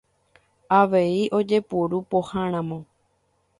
[0.79, 2.79] Avei ojepuru pohãramo.